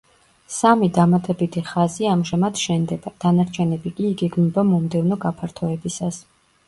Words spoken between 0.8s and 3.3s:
დამატებითი ხაზი ამჟამად შენდება,